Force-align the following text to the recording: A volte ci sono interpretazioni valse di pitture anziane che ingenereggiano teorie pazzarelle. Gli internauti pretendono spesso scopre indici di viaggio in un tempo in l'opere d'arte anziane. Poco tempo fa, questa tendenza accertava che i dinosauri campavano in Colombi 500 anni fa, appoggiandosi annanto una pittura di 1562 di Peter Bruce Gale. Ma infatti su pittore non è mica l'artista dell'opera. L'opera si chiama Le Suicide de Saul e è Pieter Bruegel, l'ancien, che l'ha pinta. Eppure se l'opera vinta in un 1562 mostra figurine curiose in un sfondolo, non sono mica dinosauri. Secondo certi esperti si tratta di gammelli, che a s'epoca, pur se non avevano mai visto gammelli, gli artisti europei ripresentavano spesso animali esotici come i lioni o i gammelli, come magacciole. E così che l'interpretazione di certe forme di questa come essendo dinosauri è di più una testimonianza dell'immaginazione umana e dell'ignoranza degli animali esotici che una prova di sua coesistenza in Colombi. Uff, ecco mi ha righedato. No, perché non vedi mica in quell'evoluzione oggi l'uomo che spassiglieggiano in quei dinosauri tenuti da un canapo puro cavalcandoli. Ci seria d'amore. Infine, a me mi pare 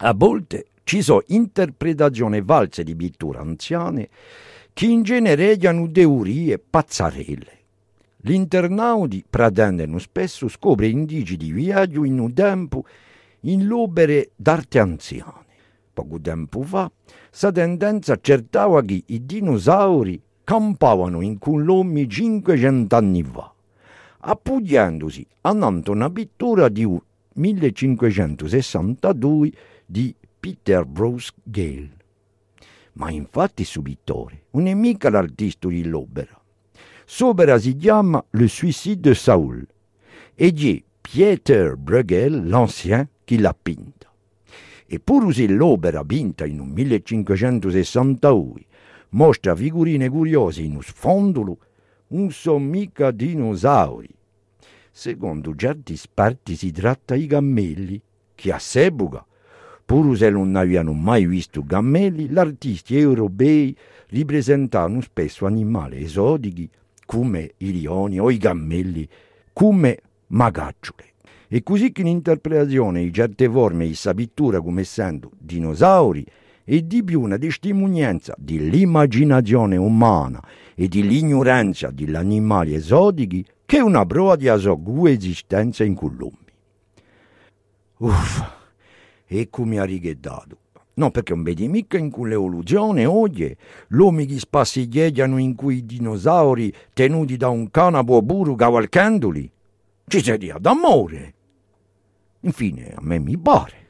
A 0.00 0.14
volte 0.14 0.66
ci 0.84 1.02
sono 1.02 1.24
interpretazioni 1.26 2.40
valse 2.40 2.84
di 2.84 2.94
pitture 2.94 3.38
anziane 3.38 4.08
che 4.72 4.86
ingenereggiano 4.86 5.90
teorie 5.90 6.60
pazzarelle. 6.60 7.58
Gli 8.16 8.30
internauti 8.30 9.24
pretendono 9.28 9.98
spesso 9.98 10.46
scopre 10.46 10.86
indici 10.86 11.36
di 11.36 11.50
viaggio 11.50 12.04
in 12.04 12.20
un 12.20 12.32
tempo 12.32 12.84
in 13.40 13.66
l'opere 13.66 14.30
d'arte 14.36 14.78
anziane. 14.78 15.46
Poco 15.92 16.20
tempo 16.20 16.62
fa, 16.62 16.88
questa 17.28 17.50
tendenza 17.50 18.12
accertava 18.12 18.82
che 18.82 19.02
i 19.04 19.26
dinosauri 19.26 20.22
campavano 20.44 21.22
in 21.22 21.38
Colombi 21.38 22.08
500 22.08 22.94
anni 22.94 23.24
fa, 23.24 23.52
appoggiandosi 24.20 25.26
annanto 25.40 25.90
una 25.90 26.08
pittura 26.08 26.68
di 26.68 26.86
1562 27.34 29.50
di 29.90 30.14
Peter 30.38 30.84
Bruce 30.84 31.32
Gale. 31.42 31.96
Ma 32.94 33.10
infatti 33.10 33.64
su 33.64 33.80
pittore 33.80 34.44
non 34.50 34.66
è 34.66 34.74
mica 34.74 35.08
l'artista 35.08 35.68
dell'opera. 35.68 36.38
L'opera 37.18 37.58
si 37.58 37.74
chiama 37.74 38.22
Le 38.30 38.48
Suicide 38.48 39.00
de 39.00 39.14
Saul 39.14 39.66
e 40.34 40.52
è 40.54 40.82
Pieter 41.00 41.76
Bruegel, 41.76 42.46
l'ancien, 42.46 43.08
che 43.24 43.38
l'ha 43.38 43.56
pinta. 43.60 44.12
Eppure 44.86 45.32
se 45.32 45.48
l'opera 45.48 46.02
vinta 46.02 46.44
in 46.44 46.60
un 46.60 46.68
1562 46.68 48.66
mostra 49.10 49.56
figurine 49.56 50.10
curiose 50.10 50.60
in 50.60 50.74
un 50.74 50.82
sfondolo, 50.82 51.58
non 52.08 52.30
sono 52.30 52.58
mica 52.58 53.10
dinosauri. 53.10 54.14
Secondo 54.90 55.54
certi 55.54 55.94
esperti 55.94 56.56
si 56.56 56.70
tratta 56.72 57.14
di 57.14 57.26
gammelli, 57.26 58.02
che 58.34 58.52
a 58.52 58.58
s'epoca, 58.58 59.24
pur 59.88 60.14
se 60.18 60.28
non 60.28 60.54
avevano 60.54 60.92
mai 60.92 61.24
visto 61.24 61.64
gammelli, 61.64 62.28
gli 62.28 62.36
artisti 62.36 62.98
europei 62.98 63.74
ripresentavano 64.08 65.00
spesso 65.00 65.46
animali 65.46 66.02
esotici 66.02 66.68
come 67.06 67.52
i 67.56 67.72
lioni 67.72 68.20
o 68.20 68.30
i 68.30 68.36
gammelli, 68.36 69.08
come 69.54 69.98
magacciole. 70.26 71.04
E 71.48 71.62
così 71.62 71.90
che 71.90 72.02
l'interpretazione 72.02 73.02
di 73.02 73.10
certe 73.10 73.48
forme 73.48 73.86
di 73.86 73.96
questa 73.98 74.60
come 74.60 74.82
essendo 74.82 75.30
dinosauri 75.38 76.22
è 76.64 76.80
di 76.82 77.02
più 77.02 77.22
una 77.22 77.38
testimonianza 77.38 78.34
dell'immaginazione 78.36 79.78
umana 79.78 80.46
e 80.74 80.86
dell'ignoranza 80.88 81.90
degli 81.90 82.14
animali 82.14 82.74
esotici 82.74 83.42
che 83.64 83.80
una 83.80 84.04
prova 84.04 84.36
di 84.36 84.52
sua 84.58 84.78
coesistenza 84.78 85.82
in 85.82 85.94
Colombi. 85.94 86.52
Uff, 88.00 88.56
ecco 89.28 89.64
mi 89.64 89.78
ha 89.78 89.84
righedato. 89.84 90.58
No, 90.94 91.12
perché 91.12 91.32
non 91.32 91.44
vedi 91.44 91.68
mica 91.68 91.96
in 91.96 92.10
quell'evoluzione 92.10 93.06
oggi 93.06 93.56
l'uomo 93.88 94.24
che 94.24 94.38
spassiglieggiano 94.38 95.38
in 95.38 95.54
quei 95.54 95.84
dinosauri 95.84 96.74
tenuti 96.92 97.36
da 97.36 97.48
un 97.48 97.70
canapo 97.70 98.20
puro 98.22 98.56
cavalcandoli. 98.56 99.48
Ci 100.08 100.22
seria 100.22 100.58
d'amore. 100.58 101.34
Infine, 102.40 102.94
a 102.96 103.00
me 103.00 103.20
mi 103.20 103.38
pare 103.38 103.87